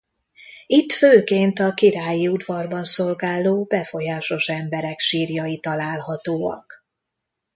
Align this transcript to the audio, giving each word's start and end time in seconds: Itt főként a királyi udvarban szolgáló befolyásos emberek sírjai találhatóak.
Itt 0.67 0.91
főként 0.91 1.59
a 1.59 1.73
királyi 1.73 2.27
udvarban 2.27 2.83
szolgáló 2.83 3.63
befolyásos 3.63 4.47
emberek 4.49 4.99
sírjai 4.99 5.59
találhatóak. 5.59 6.85